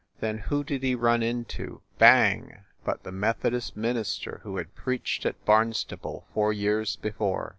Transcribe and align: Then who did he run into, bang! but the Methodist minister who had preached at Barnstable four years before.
Then 0.19 0.39
who 0.39 0.63
did 0.63 0.81
he 0.81 0.95
run 0.95 1.21
into, 1.21 1.83
bang! 1.99 2.63
but 2.83 3.03
the 3.03 3.11
Methodist 3.11 3.77
minister 3.77 4.39
who 4.41 4.57
had 4.57 4.73
preached 4.73 5.27
at 5.27 5.45
Barnstable 5.45 6.25
four 6.33 6.51
years 6.51 6.95
before. 6.95 7.49